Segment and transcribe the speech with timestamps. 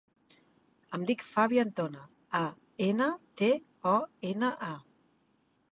[0.97, 2.07] Em dic Fabio Antona:
[2.41, 2.43] a,
[2.89, 3.13] ena,
[3.43, 3.53] te,
[3.95, 3.95] o,
[4.35, 4.77] ena, a.